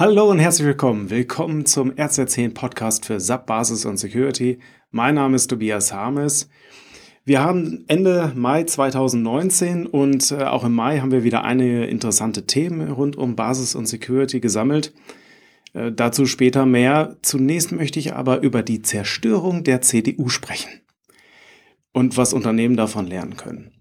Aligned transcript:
Hallo 0.00 0.30
und 0.30 0.38
herzlich 0.38 0.64
willkommen. 0.64 1.10
Willkommen 1.10 1.66
zum 1.66 1.90
RZ10 1.90 2.54
Podcast 2.54 3.04
für 3.04 3.18
SAP 3.18 3.46
Basis 3.46 3.84
und 3.84 3.96
Security. 3.96 4.60
Mein 4.92 5.16
Name 5.16 5.34
ist 5.34 5.48
Tobias 5.48 5.92
Harmes. 5.92 6.48
Wir 7.24 7.40
haben 7.40 7.84
Ende 7.88 8.32
Mai 8.36 8.62
2019 8.62 9.86
und 9.86 10.30
äh, 10.30 10.44
auch 10.44 10.62
im 10.62 10.76
Mai 10.76 11.00
haben 11.00 11.10
wir 11.10 11.24
wieder 11.24 11.42
einige 11.42 11.84
interessante 11.84 12.46
Themen 12.46 12.92
rund 12.92 13.16
um 13.16 13.34
Basis 13.34 13.74
und 13.74 13.86
Security 13.86 14.38
gesammelt. 14.38 14.94
Äh, 15.72 15.90
dazu 15.90 16.26
später 16.26 16.64
mehr. 16.64 17.16
Zunächst 17.22 17.72
möchte 17.72 17.98
ich 17.98 18.14
aber 18.14 18.42
über 18.42 18.62
die 18.62 18.82
Zerstörung 18.82 19.64
der 19.64 19.80
CDU 19.80 20.28
sprechen 20.28 20.70
und 21.92 22.16
was 22.16 22.32
Unternehmen 22.32 22.76
davon 22.76 23.08
lernen 23.08 23.36
können. 23.36 23.72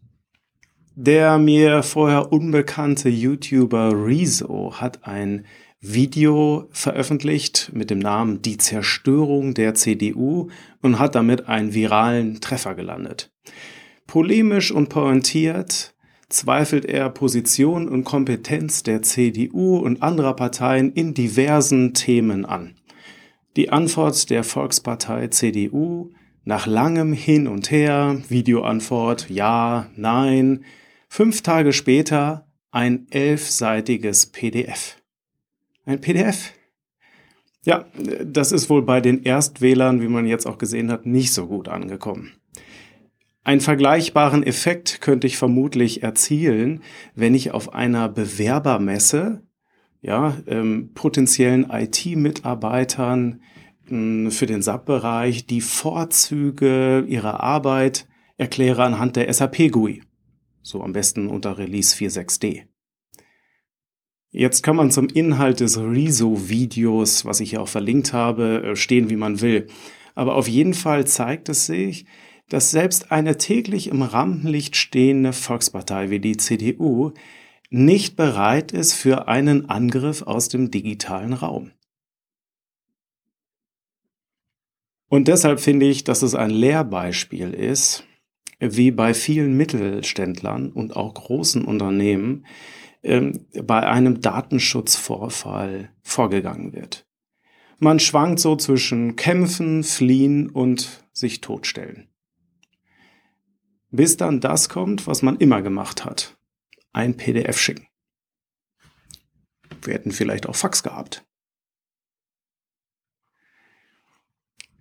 Der 0.95 1.38
mir 1.38 1.84
vorher 1.84 2.31
unbekannte 2.34 3.07
YouTuber 3.07 3.91
Rezo 3.93 4.81
hat 4.81 5.05
ein 5.05 5.45
Video 5.94 6.68
veröffentlicht 6.72 7.72
mit 7.74 7.90
dem 7.90 8.00
Namen 8.00 8.41
Die 8.41 8.58
Zerstörung 8.58 9.54
der 9.54 9.73
CDU 9.73 10.50
und 10.82 11.00
hat 11.00 11.16
damit 11.16 11.48
einen 11.48 11.73
viralen 11.73 12.41
Treffer 12.41 12.76
gelandet. 12.76 13.32
Polemisch 14.05 14.72
und 14.72 14.90
pointiert 14.90 15.95
zweifelt 16.30 16.86
er 16.86 17.09
Position 17.09 17.88
und 17.88 18.04
Kompetenz 18.04 18.84
der 18.84 19.02
CDU 19.02 19.78
und 19.78 20.04
anderer 20.04 20.36
Parteien 20.36 20.92
in 20.92 21.14
diversen 21.14 21.94
Themen 21.94 22.45
an. 22.45 22.76
Die 23.56 23.70
Antwort 23.70 24.30
der 24.30 24.44
Volkspartei 24.44 25.28
CDU 25.28 26.12
nach 26.44 26.67
langem 26.67 27.14
Hin 27.14 27.48
und 27.48 27.72
Her, 27.72 28.22
Videoantwort 28.30 29.30
ja, 29.30 29.90
nein, 29.95 30.64
fünf 31.09 31.42
Tage 31.42 31.73
später 31.73 32.48
ein 32.72 33.08
elfseitiges 33.09 34.28
PDF. 34.28 34.98
Ein 35.88 36.02
PDF. 36.02 36.54
Ja, 37.64 37.86
das 38.26 38.52
ist 38.52 38.70
wohl 38.70 38.82
bei 38.82 39.00
den 39.00 39.23
Erstwählern, 39.23 40.02
wie 40.02 40.09
man 40.09 40.28
jetzt 40.28 40.45
auch 40.45 40.58
gesehen 40.58 40.92
hat, 40.92 41.06
nicht 41.06 41.34
so 41.34 41.48
gut 41.48 41.70
angekommen. 41.70 42.34
Einen 43.45 43.61
vergleichbaren 43.61 44.44
Effekt 44.44 45.00
könnte 45.00 45.28
ich 45.28 45.38
vermutlich 45.38 46.03
erzielen, 46.03 46.84
wenn 47.16 47.34
ich 47.34 47.52
auf 47.52 47.73
einer 47.73 48.09
Bewerbermesse 48.09 49.44
ja, 50.02 50.36
ähm, 50.45 50.92
potenziellen 50.94 51.70
IT-Mitarbeitern 51.70 53.42
für 53.86 54.45
den 54.45 54.61
SAP-Bereich 54.61 55.45
die 55.45 55.61
Vorzüge 55.61 57.06
ihrer 57.08 57.42
Arbeit 57.42 58.09
erkläre 58.36 58.83
anhand 58.83 59.16
der 59.16 59.33
SAP-GUI. 59.33 60.04
So 60.61 60.83
am 60.83 60.92
besten 60.92 61.30
unter 61.30 61.58
Release 61.58 61.95
4.6d. 61.95 62.64
Jetzt 64.31 64.61
kann 64.61 64.75
man 64.75 64.92
zum 64.92 65.08
Inhalt 65.08 65.61
des 65.61 65.78
Rezo-Videos, 65.78 67.25
was 67.25 67.39
ich 67.39 67.52
hier 67.52 67.61
auch 67.61 67.67
verlinkt 67.67 68.14
habe, 68.14 68.64
äh, 68.64 68.75
stehen, 68.75 69.09
wie 69.09 69.16
man 69.16 69.42
will. 69.42 69.67
Aber 70.16 70.36
auf 70.36 70.47
jeden 70.47 70.73
Fall 70.73 71.08
zeigt 71.08 71.47
es 71.50 71.66
sich, 71.66 72.06
dass 72.50 72.72
selbst 72.72 73.11
eine 73.11 73.38
täglich 73.38 73.88
im 73.88 74.02
Rampenlicht 74.02 74.75
stehende 74.75 75.33
Volkspartei 75.33 76.09
wie 76.09 76.20
die 76.20 76.38
CDU 76.38 77.11
nicht 77.70 78.16
bereit 78.16 78.72
ist 78.72 78.94
für 78.94 79.28
einen 79.28 79.70
Angriff 79.70 80.22
aus 80.22 80.50
dem 80.50 80.72
digitalen 80.72 81.33
Raum. 81.33 81.72
Und 85.09 85.28
deshalb 85.28 85.59
finde 85.59 85.88
ich, 85.88 86.03
dass 86.03 86.22
es 86.22 86.36
ein 86.36 86.50
Lehrbeispiel 86.50 87.53
ist, 87.53 88.03
wie 88.59 88.92
bei 88.92 89.14
vielen 89.14 89.55
Mittelständlern 89.55 90.72
und 90.72 90.95
auch 90.95 91.14
großen 91.14 91.64
Unternehmen 91.64 92.45
ähm, 93.03 93.48
bei 93.64 93.86
einem 93.86 94.22
Datenschutzvorfall 94.22 95.92
vorgegangen 96.03 96.73
wird. 96.73 97.08
Man 97.80 98.00
schwankt 98.00 98.39
so 98.39 98.56
zwischen 98.56 99.16
Kämpfen, 99.16 99.84
Fliehen 99.84 100.50
und 100.50 101.06
sich 101.14 101.42
totstellen. 101.42 102.09
Bis 103.92 104.17
dann 104.17 104.42
das 104.42 104.70
kommt, 104.70 105.08
was 105.08 105.21
man 105.21 105.38
immer 105.38 105.61
gemacht 105.61 106.04
hat. 106.04 106.38
Ein 106.92 107.16
PDF 107.16 107.60
schicken. 107.60 107.88
Wir 109.83 109.94
hätten 109.94 110.11
vielleicht 110.11 110.48
auch 110.48 110.55
Fax 110.55 110.83
gehabt. 110.83 111.23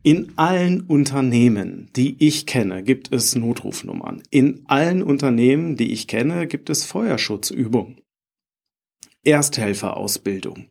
In 0.03 0.33
allen 0.37 0.83
Unternehmen, 0.83 1.91
die 1.97 2.17
ich 2.25 2.47
kenne, 2.47 2.85
gibt 2.85 3.13
es 3.13 3.35
Notrufnummern. 3.35 4.23
In 4.31 4.63
allen 4.67 5.03
Unternehmen, 5.03 5.77
die 5.77 5.93
ich 5.93 6.07
kenne, 6.07 6.47
gibt 6.47 6.71
es 6.71 6.85
Feuerschutzübungen. 6.85 8.01
Ersthelferausbildung, 9.27 10.69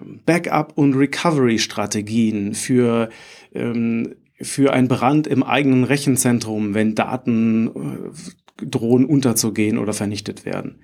ähm, 0.00 0.20
Backup- 0.24 0.76
und 0.76 0.94
Recovery-Strategien 0.94 2.54
für, 2.54 3.08
ähm, 3.54 4.14
für 4.40 4.72
einen 4.72 4.88
Brand 4.88 5.26
im 5.26 5.42
eigenen 5.42 5.84
Rechenzentrum, 5.84 6.74
wenn 6.74 6.94
Daten 6.94 7.68
äh, 7.68 8.64
drohen 8.66 9.04
unterzugehen 9.04 9.78
oder 9.78 9.92
vernichtet 9.92 10.44
werden. 10.44 10.80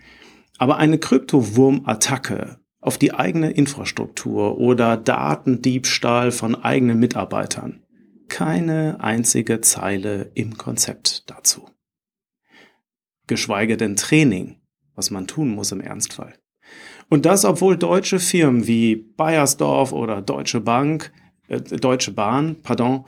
Aber 0.59 0.77
eine 0.77 0.99
Kryptowurm-Attacke 0.99 2.59
auf 2.81 2.99
die 2.99 3.15
eigene 3.15 3.51
Infrastruktur 3.51 4.59
oder 4.59 4.97
Datendiebstahl 4.97 6.31
von 6.33 6.55
eigenen 6.55 7.01
Mitarbeitern. 7.01 7.83
Keine 8.29 8.99
einzige 9.01 9.61
Zeile 9.63 10.31
im 10.35 10.59
Konzept 10.59 11.31
dazu. 11.31 11.69
Geschweige 13.27 13.79
denn 13.79 13.97
Training, 13.97 14.61
was 14.95 15.11
man 15.11 15.27
tun 15.27 15.49
muss 15.49 15.73
im 15.73 15.81
Ernstfall. 15.81 16.35
Und 17.09 17.27
das, 17.27 17.45
obwohl 17.45 17.77
deutsche 17.77 18.19
Firmen 18.19 18.67
wie 18.67 18.97
Bayersdorf 18.97 19.93
oder 19.93 20.23
Deutsche 20.23 20.61
Bank, 20.61 21.13
äh, 21.49 21.61
Deutsche 21.61 22.13
Bahn, 22.13 22.57
pardon, 22.63 23.05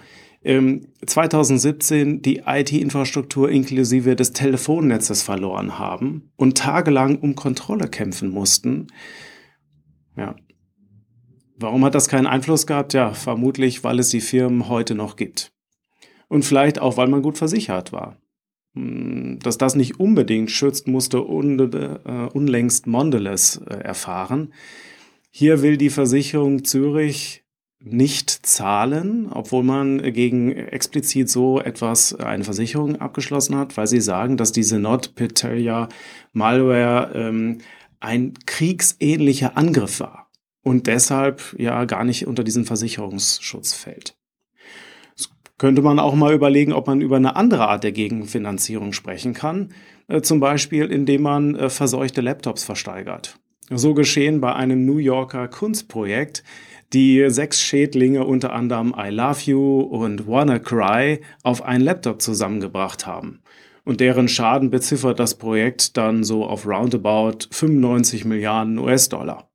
ähm, 0.47 0.87
2017 1.05 2.23
die 2.23 2.43
IT-Infrastruktur 2.47 3.51
inklusive 3.51 4.15
des 4.15 4.33
Telefonnetzes 4.33 5.23
verloren 5.23 5.79
haben 5.79 6.31
und 6.37 6.57
tagelang 6.57 7.19
um 7.19 7.35
Kontrolle 7.35 7.89
kämpfen 7.89 8.31
mussten. 8.31 8.87
Ja. 10.17 10.37
Warum 11.59 11.85
hat 11.85 11.95
das 11.95 12.09
keinen 12.09 12.27
Einfluss 12.27 12.67
gehabt? 12.67 12.93
Ja, 12.93 13.13
vermutlich, 13.13 13.83
weil 13.83 13.99
es 13.99 14.11
die 14.11 14.21
Firmen 14.21 14.69
heute 14.69 14.95
noch 14.95 15.17
gibt. 15.17 15.53
Und 16.29 16.45
vielleicht 16.45 16.79
auch, 16.79 16.97
weil 16.97 17.09
man 17.09 17.23
gut 17.23 17.39
versichert 17.39 17.93
war. 17.93 18.17
Dass 19.43 19.59
das 19.59 19.75
nicht 19.75 20.01
unbedingt 20.01 20.51
schützt, 20.51 20.89
musste 20.89 21.27
un, 21.27 21.59
äh, 21.59 22.29
unlängst 22.33 22.87
Mondelez 22.87 23.61
äh, 23.69 23.75
erfahren. 23.75 24.53
Hier 25.31 25.63
will 25.63 25.77
die 25.77 25.91
Versicherung 25.91 26.65
Zürich 26.65 27.45
nicht 27.79 28.31
zahlen, 28.31 29.29
obwohl 29.31 29.63
man 29.63 30.03
gegen 30.13 30.51
explizit 30.51 31.29
so 31.29 31.61
etwas 31.61 32.15
eine 32.15 32.43
Versicherung 32.43 32.97
abgeschlossen 32.97 33.57
hat, 33.57 33.77
weil 33.77 33.87
sie 33.87 34.01
sagen, 34.01 34.37
dass 34.37 34.53
diese 34.53 34.79
NotPetya 34.79 35.89
Malware 36.33 37.13
ähm, 37.15 37.59
ein 38.01 38.35
kriegsähnlicher 38.47 39.57
Angriff 39.57 40.01
war 40.01 40.31
und 40.63 40.87
deshalb 40.87 41.55
ja 41.59 41.85
gar 41.85 42.05
nicht 42.05 42.27
unter 42.27 42.43
diesen 42.43 42.65
Versicherungsschutz 42.65 43.75
fällt 43.75 44.16
könnte 45.59 45.83
man 45.83 45.99
auch 45.99 46.15
mal 46.15 46.35
überlegen, 46.35 46.73
ob 46.73 46.87
man 46.87 47.01
über 47.01 47.17
eine 47.17 47.37
andere 47.37 47.69
Art 47.69 47.85
der 47.85 47.93
Gegenfinanzierung 47.93 48.93
sprechen 48.93 49.35
kann, 49.35 49.71
äh, 50.09 50.21
zum 50.21 50.41
Beispiel 50.41 50.87
indem 50.87 51.23
man 51.23 51.55
äh, 51.55 51.71
verseuchte 51.71 52.21
Laptops 52.21 52.65
versteigert. 52.65 53.39
So 53.71 53.95
geschehen 53.95 54.41
bei 54.41 54.55
einem 54.55 54.85
New 54.85 54.99
Yorker 54.99 55.49
Kunstprojekt, 55.49 56.45
die 56.93 57.29
sechs 57.29 57.61
Schädlinge 57.61 58.25
unter 58.25 58.53
anderem 58.53 58.95
I 58.97 59.11
Love 59.11 59.41
You 59.45 59.81
und 59.81 60.29
Wanna 60.29 60.61
Cry 60.61 61.21
auf 61.43 61.63
einen 61.63 61.83
Laptop 61.83 62.23
zusammengebracht 62.23 63.07
haben. 63.07 63.41
Und 63.85 64.01
deren 64.01 64.29
Schaden 64.29 64.71
beziffert 64.71 65.19
das 65.19 65.37
Projekt 65.37 65.97
dann 65.97 66.23
so 66.23 66.45
auf 66.45 66.67
roundabout 66.67 67.47
95 67.51 68.25
Milliarden 68.25 68.79
US-Dollar. 68.79 69.51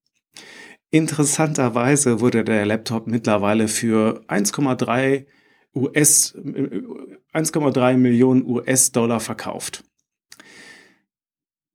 Interessanterweise 0.89 2.19
wurde 2.19 2.43
der 2.43 2.65
Laptop 2.65 3.07
mittlerweile 3.07 3.69
für 3.69 4.23
1,3 4.27 5.25
US, 5.75 6.35
1,3 6.35 7.97
Millionen 7.97 8.45
US-Dollar 8.45 9.19
verkauft. 9.19 9.83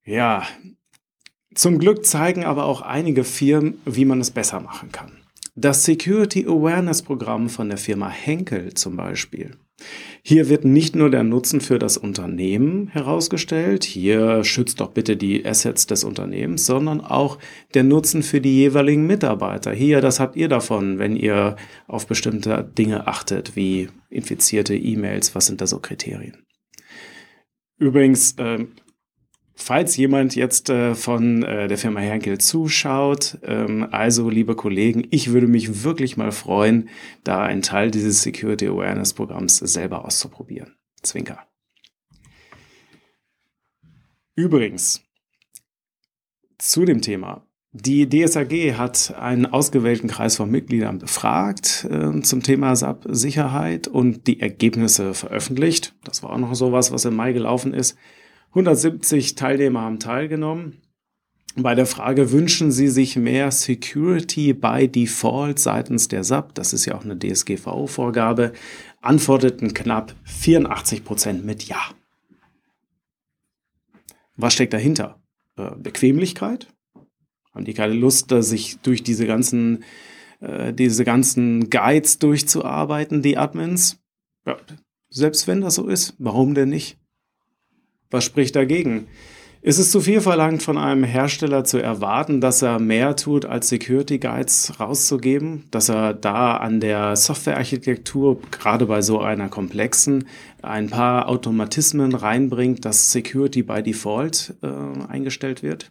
Ja, 0.05 0.47
zum 1.55 1.79
Glück 1.79 2.05
zeigen 2.05 2.45
aber 2.45 2.65
auch 2.65 2.83
einige 2.83 3.25
Firmen, 3.25 3.81
wie 3.87 4.05
man 4.05 4.21
es 4.21 4.31
besser 4.31 4.61
machen 4.61 4.93
kann. 4.93 5.23
Das 5.55 5.85
Security 5.85 6.45
Awareness 6.47 7.03
Programm 7.03 7.49
von 7.49 7.69
der 7.71 7.79
Firma 7.79 8.11
Henkel 8.11 8.75
zum 8.75 8.97
Beispiel 8.97 9.57
hier 10.23 10.49
wird 10.49 10.65
nicht 10.65 10.97
nur 10.97 11.11
der 11.11 11.23
Nutzen 11.23 11.61
für 11.61 11.79
das 11.79 11.99
Unternehmen 11.99 12.89
herausgestellt, 12.89 13.85
hier 13.85 14.43
schützt 14.43 14.81
doch 14.81 14.91
bitte 14.91 15.17
die 15.17 15.45
Assets 15.47 15.87
des 15.87 16.03
Unternehmens, 16.03 16.67
sondern 16.67 17.01
auch 17.01 17.39
der 17.75 17.85
Nutzen 17.85 18.23
für 18.23 18.41
die 18.41 18.57
jeweiligen 18.57 19.07
Mitarbeiter. 19.07 19.73
Hier, 19.73 20.01
das 20.01 20.19
habt 20.19 20.35
ihr 20.37 20.49
davon, 20.49 20.99
wenn 20.99 21.15
ihr 21.15 21.57
auf 21.87 22.07
bestimmte 22.07 22.69
Dinge 22.77 23.07
achtet, 23.07 23.55
wie 23.55 23.89
infizierte 24.09 24.75
E-Mails, 24.75 25.35
was 25.35 25.47
sind 25.47 25.61
da 25.61 25.67
so 25.67 25.79
Kriterien. 25.79 26.45
Übrigens, 27.79 28.33
äh, 28.39 28.65
Falls 29.59 29.97
jemand 29.97 30.37
jetzt 30.37 30.69
äh, 30.69 30.95
von 30.95 31.43
äh, 31.43 31.67
der 31.67 31.79
Firma 31.79 32.01
Henkel 32.01 32.37
zuschaut, 32.39 33.39
ähm, 33.43 33.89
also 33.91 34.29
liebe 34.29 34.55
Kollegen, 34.55 35.07
ich 35.11 35.33
würde 35.33 35.47
mich 35.47 35.83
wirklich 35.83 36.19
mal 36.19 36.31
freuen, 36.31 36.91
da 37.25 37.43
einen 37.43 37.63
Teil 37.63 37.91
dieses 37.91 38.23
Security 38.23 38.69
Awareness 38.69 39.15
Programms 39.15 39.57
selber 39.57 40.05
auszuprobieren. 40.05 40.77
Zwinker. 41.03 41.39
Übrigens, 44.35 45.03
zu 46.59 46.85
dem 46.85 47.01
Thema. 47.01 47.47
Die 47.73 48.09
DSAG 48.09 48.75
hat 48.77 49.15
einen 49.19 49.47
ausgewählten 49.47 50.09
Kreis 50.09 50.37
von 50.37 50.51
Mitgliedern 50.51 50.99
befragt 50.99 51.87
äh, 51.91 52.21
zum 52.21 52.43
Thema 52.43 52.77
SAP-Sicherheit 52.77 53.89
und 53.89 54.27
die 54.27 54.41
Ergebnisse 54.41 55.15
veröffentlicht. 55.15 55.95
Das 56.05 56.23
war 56.23 56.31
auch 56.31 56.39
noch 56.39 56.55
sowas, 56.55 56.93
was 56.93 57.07
im 57.07 57.17
Mai 57.17 57.33
gelaufen 57.33 57.73
ist. 57.73 57.97
170 58.57 59.35
Teilnehmer 59.35 59.83
haben 59.83 59.99
teilgenommen. 59.99 60.81
Bei 61.57 61.75
der 61.75 61.85
Frage, 61.85 62.33
wünschen 62.33 62.73
Sie 62.73 62.89
sich 62.89 63.17
mehr 63.17 63.51
Security 63.51 64.55
by 64.55 64.89
Default 64.89 65.59
seitens 65.59 66.09
der 66.09 66.25
SAP, 66.25 66.55
das 66.55 66.73
ist 66.73 66.87
ja 66.87 66.95
auch 66.95 67.05
eine 67.05 67.19
DSGVO-Vorgabe, 67.19 68.55
antworteten 69.03 69.75
knapp 69.75 70.15
84 70.25 71.05
Prozent 71.05 71.45
mit 71.45 71.65
Ja. 71.65 71.83
Was 74.37 74.55
steckt 74.55 74.73
dahinter? 74.73 75.21
Äh, 75.57 75.73
Bequemlichkeit? 75.77 76.69
Haben 77.55 77.65
die 77.67 77.75
keine 77.75 77.95
Lust, 77.95 78.31
sich 78.31 78.79
durch 78.81 79.03
diese 79.03 79.27
ganzen, 79.27 79.85
äh, 80.41 80.73
diese 80.73 81.05
ganzen 81.05 81.69
Guides 81.69 82.19
durchzuarbeiten, 82.19 83.21
die 83.21 83.37
Admins? 83.37 83.99
Ja, 84.47 84.57
selbst 85.11 85.47
wenn 85.47 85.61
das 85.61 85.75
so 85.75 85.89
ist, 85.89 86.15
warum 86.19 86.55
denn 86.55 86.71
nicht? 86.71 86.99
Was 88.11 88.25
spricht 88.25 88.57
dagegen? 88.57 89.09
Ist 89.67 89.79
es 89.79 89.91
zu 89.91 90.01
viel 90.01 90.21
verlangt 90.21 90.63
von 90.63 90.79
einem 90.79 91.03
Hersteller 91.03 91.65
zu 91.65 91.79
erwarten, 91.79 92.41
dass 92.41 92.63
er 92.63 92.79
mehr 92.79 93.17
tut, 93.17 93.45
als 93.45 93.69
Security 93.69 94.19
Guides 94.19 94.79
rauszugeben? 94.79 95.65
Dass 95.73 95.89
er 95.89 96.15
da 96.15 96.57
an 96.57 96.79
der 96.79 97.17
Softwarearchitektur, 97.17 98.41
gerade 98.53 98.87
bei 98.87 99.03
so 99.03 99.21
einer 99.21 99.49
komplexen, 99.49 100.29
ein 100.63 100.89
paar 100.89 101.29
Automatismen 101.29 102.15
reinbringt, 102.15 102.85
dass 102.85 103.11
Security 103.11 103.65
by 103.65 103.83
Default 103.83 104.55
äh, 104.63 104.69
eingestellt 105.09 105.65
wird? 105.65 105.91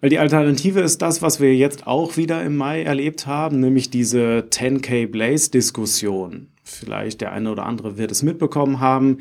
Weil 0.00 0.10
die 0.10 0.18
Alternative 0.18 0.80
ist 0.80 1.02
das, 1.02 1.22
was 1.22 1.40
wir 1.40 1.56
jetzt 1.56 1.86
auch 1.86 2.16
wieder 2.16 2.42
im 2.44 2.56
Mai 2.56 2.82
erlebt 2.82 3.26
haben, 3.26 3.60
nämlich 3.60 3.90
diese 3.90 4.46
10K 4.48 5.08
Blaze 5.08 5.50
Diskussion. 5.50 6.48
Vielleicht 6.62 7.20
der 7.20 7.32
eine 7.32 7.50
oder 7.50 7.66
andere 7.66 7.98
wird 7.98 8.12
es 8.12 8.22
mitbekommen 8.22 8.78
haben. 8.78 9.18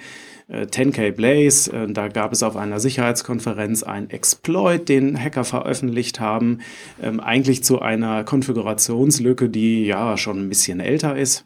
10K 0.49 1.07
äh, 1.07 1.11
Blaze, 1.11 1.71
äh, 1.71 1.91
da 1.91 2.07
gab 2.07 2.31
es 2.31 2.43
auf 2.43 2.55
einer 2.55 2.79
Sicherheitskonferenz 2.79 3.83
einen 3.83 4.09
Exploit, 4.09 4.87
den 4.87 5.21
Hacker 5.21 5.43
veröffentlicht 5.43 6.19
haben, 6.19 6.59
ähm, 7.01 7.19
eigentlich 7.19 7.63
zu 7.63 7.81
einer 7.81 8.23
Konfigurationslücke, 8.23 9.49
die 9.49 9.85
ja 9.85 10.15
schon 10.15 10.39
ein 10.39 10.49
bisschen 10.49 10.79
älter 10.79 11.17
ist. 11.17 11.45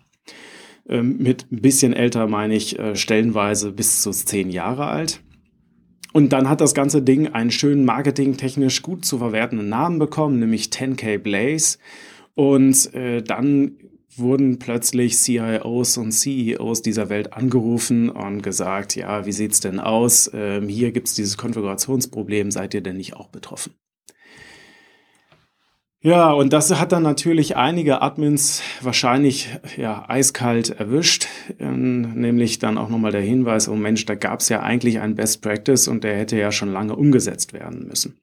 Ähm, 0.88 1.18
mit 1.18 1.52
ein 1.52 1.62
bisschen 1.62 1.94
älter 1.94 2.28
meine 2.28 2.56
ich 2.56 2.78
äh, 2.78 2.96
stellenweise 2.96 3.72
bis 3.72 4.02
zu 4.02 4.12
zehn 4.12 4.52
Jahre 4.52 4.88
alt. 4.88 5.22
Und 6.14 6.34
dann 6.34 6.50
hat 6.50 6.62
das 6.62 6.74
ganze 6.74 7.02
Ding 7.02 7.28
einen 7.28 7.52
schönen 7.52 7.86
marketingtechnisch 7.86 8.82
gut 8.82 9.06
zu 9.06 9.18
verwertenden 9.18 9.70
Namen 9.70 10.00
bekommen, 10.00 10.40
nämlich 10.40 10.66
10K 10.66 11.18
Blaze. 11.18 11.78
Und 12.36 12.94
äh, 12.94 13.22
dann 13.22 13.78
wurden 14.18 14.60
plötzlich 14.60 15.18
CIOs 15.18 15.98
und 15.98 16.12
CEOs 16.12 16.82
dieser 16.82 17.10
Welt 17.10 17.34
angerufen 17.34 18.10
und 18.10 18.42
gesagt, 18.42 18.96
ja, 18.96 19.26
wie 19.26 19.32
sieht's 19.32 19.62
denn 19.62 19.80
aus? 19.80 20.30
Ähm, 20.34 20.68
hier 20.68 20.92
gibt's 20.92 21.16
dieses 21.16 21.38
Konfigurationsproblem, 21.38 22.52
seid 22.52 22.74
ihr 22.74 22.82
denn 22.82 22.98
nicht 22.98 23.16
auch 23.16 23.30
betroffen? 23.30 23.74
Ja, 26.04 26.32
und 26.32 26.52
das 26.52 26.80
hat 26.80 26.94
dann 26.94 27.04
natürlich 27.04 27.58
einige 27.58 28.02
Admins 28.02 28.64
wahrscheinlich 28.82 29.50
ja, 29.78 30.04
eiskalt 30.08 30.72
erwischt, 30.72 31.28
ähm, 31.60 32.14
nämlich 32.16 32.58
dann 32.58 32.80
auch 32.80 32.90
nochmal 32.90 33.12
der 33.12 33.22
Hinweis, 33.22 33.70
oh 33.70 33.76
Mensch, 33.76 34.08
da 34.08 34.16
gab's 34.16 34.50
ja 34.50 34.62
eigentlich 34.62 35.00
ein 35.00 35.14
Best 35.14 35.44
Practice 35.44 35.88
und 35.88 36.04
der 36.04 36.18
hätte 36.18 36.40
ja 36.40 36.52
schon 36.52 36.74
lange 36.74 36.96
umgesetzt 36.96 37.54
werden 37.54 37.88
müssen. 37.88 38.20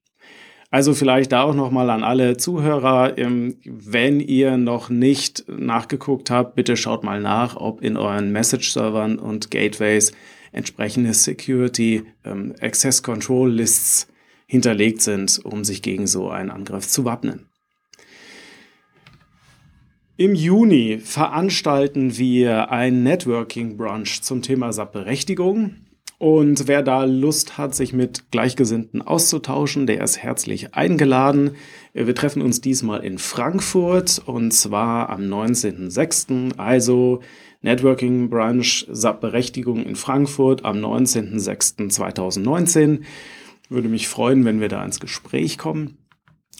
Also 0.72 0.92
vielleicht 0.92 1.30
da 1.30 1.44
auch 1.44 1.54
nochmal 1.54 1.88
an 1.90 2.02
alle 2.02 2.36
Zuhörer, 2.36 3.16
ähm, 3.16 3.58
wenn 3.64 4.18
ihr 4.18 4.56
noch 4.56 4.90
nicht 4.90 5.44
nachgeguckt 5.48 6.32
habt, 6.32 6.56
bitte 6.56 6.76
schaut 6.76 7.04
mal 7.04 7.20
nach, 7.20 7.56
ob 7.56 7.80
in 7.80 7.96
euren 7.96 8.32
Message-Servern 8.32 9.20
und 9.20 9.52
Gateways 9.52 10.10
entsprechende 10.50 11.14
Security 11.14 12.02
ähm, 12.24 12.54
Access 12.60 13.04
Control 13.04 13.52
Lists 13.52 14.08
hinterlegt 14.46 15.00
sind, 15.00 15.40
um 15.44 15.62
sich 15.62 15.80
gegen 15.80 16.08
so 16.08 16.28
einen 16.28 16.50
Angriff 16.50 16.88
zu 16.88 17.04
wappnen. 17.04 17.47
Im 20.20 20.34
Juni 20.34 20.98
veranstalten 20.98 22.18
wir 22.18 22.72
ein 22.72 23.04
Networking 23.04 23.76
Brunch 23.76 24.20
zum 24.22 24.42
Thema 24.42 24.72
SAP-Berechtigung. 24.72 25.76
Und 26.18 26.66
wer 26.66 26.82
da 26.82 27.04
Lust 27.04 27.56
hat, 27.56 27.76
sich 27.76 27.92
mit 27.92 28.32
Gleichgesinnten 28.32 29.00
auszutauschen, 29.00 29.86
der 29.86 30.02
ist 30.02 30.18
herzlich 30.18 30.74
eingeladen. 30.74 31.52
Wir 31.94 32.16
treffen 32.16 32.42
uns 32.42 32.60
diesmal 32.60 33.04
in 33.04 33.18
Frankfurt 33.18 34.20
und 34.26 34.52
zwar 34.52 35.08
am 35.08 35.22
19.06. 35.22 36.58
Also 36.58 37.20
Networking 37.62 38.28
Branch 38.28 38.86
Berechtigung 39.20 39.86
in 39.86 39.94
Frankfurt 39.94 40.64
am 40.64 40.78
19.06.2019. 40.78 43.02
Würde 43.68 43.88
mich 43.88 44.08
freuen, 44.08 44.44
wenn 44.44 44.60
wir 44.60 44.68
da 44.68 44.84
ins 44.84 44.98
Gespräch 44.98 45.58
kommen. 45.58 45.96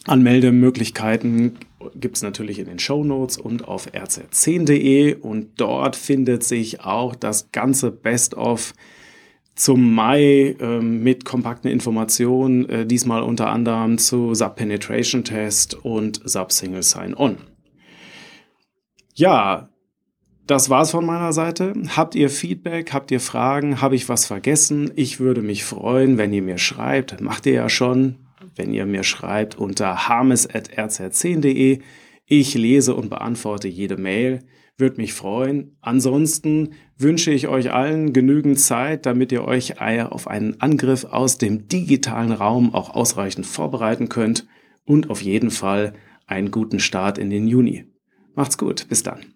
Anmeldemöglichkeiten 0.06 1.58
gibt 1.94 2.16
es 2.16 2.22
natürlich 2.22 2.58
in 2.58 2.66
den 2.66 2.78
Show 2.78 3.04
Notes 3.04 3.36
und 3.36 3.66
auf 3.68 3.92
rz10.de 3.92 5.14
und 5.14 5.60
dort 5.60 5.96
findet 5.96 6.44
sich 6.44 6.80
auch 6.80 7.14
das 7.14 7.52
ganze 7.52 7.90
Best-of 7.90 8.74
zum 9.54 9.94
Mai 9.94 10.56
äh, 10.60 10.80
mit 10.80 11.24
kompakten 11.24 11.70
Informationen, 11.70 12.68
äh, 12.68 12.86
diesmal 12.86 13.22
unter 13.22 13.48
anderem 13.48 13.98
zu 13.98 14.34
Sub 14.34 14.54
Penetration 14.54 15.24
Test 15.24 15.74
und 15.74 16.20
Sub 16.24 16.52
Single 16.52 16.84
Sign-On. 16.84 17.38
Ja, 19.14 19.68
das 20.46 20.70
war's 20.70 20.92
von 20.92 21.04
meiner 21.04 21.32
Seite. 21.32 21.74
Habt 21.96 22.14
ihr 22.14 22.30
Feedback? 22.30 22.92
Habt 22.92 23.10
ihr 23.10 23.20
Fragen? 23.20 23.80
Habe 23.80 23.96
ich 23.96 24.08
was 24.08 24.26
vergessen? 24.26 24.92
Ich 24.94 25.18
würde 25.18 25.42
mich 25.42 25.64
freuen, 25.64 26.18
wenn 26.18 26.32
ihr 26.32 26.42
mir 26.42 26.58
schreibt. 26.58 27.20
Macht 27.20 27.44
ihr 27.44 27.52
ja 27.52 27.68
schon, 27.68 28.27
wenn 28.58 28.75
ihr 28.75 28.84
mir 28.84 29.05
schreibt 29.05 29.56
unter 29.56 30.08
harmes.rz10.de. 30.08 31.81
Ich 32.26 32.55
lese 32.55 32.94
und 32.94 33.08
beantworte 33.08 33.69
jede 33.69 33.97
Mail. 33.97 34.40
Würde 34.76 35.00
mich 35.00 35.14
freuen. 35.14 35.76
Ansonsten 35.80 36.71
wünsche 36.97 37.30
ich 37.32 37.49
euch 37.49 37.73
allen 37.73 38.12
genügend 38.12 38.61
Zeit, 38.61 39.06
damit 39.06 39.32
ihr 39.32 39.44
euch 39.44 39.80
auf 39.80 40.28
einen 40.28 40.61
Angriff 40.61 41.04
aus 41.04 41.38
dem 41.38 41.68
digitalen 41.68 42.32
Raum 42.32 42.75
auch 42.75 42.90
ausreichend 42.90 43.47
vorbereiten 43.47 44.09
könnt 44.09 44.47
und 44.85 45.11
auf 45.11 45.23
jeden 45.23 45.50
Fall 45.50 45.94
einen 46.26 46.50
guten 46.50 46.78
Start 46.78 47.18
in 47.18 47.30
den 47.30 47.49
Juni. 47.49 47.87
Macht's 48.35 48.59
gut, 48.59 48.87
bis 48.88 49.02
dann. 49.02 49.35